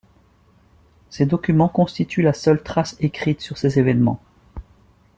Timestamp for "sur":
3.39-3.59